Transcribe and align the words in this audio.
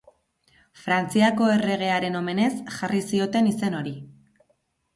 Frantziako 0.85 1.49
erregearen 1.57 2.19
omenez 2.21 2.49
jarri 2.79 3.05
zioten 3.13 3.53
izen 3.55 3.81
hori. 3.83 3.97